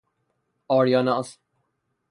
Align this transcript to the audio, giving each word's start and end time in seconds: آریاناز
آریاناز 0.67 1.39